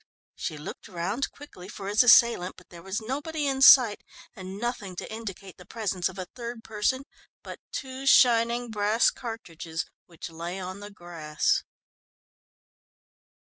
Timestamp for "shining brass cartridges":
8.07-9.85